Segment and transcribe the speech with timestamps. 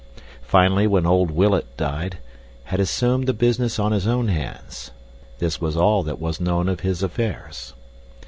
[0.41, 2.17] Finally, when old Willett died,
[2.63, 4.89] had assumed the business on his own hands.
[5.37, 7.75] This was all that was known of his affairs.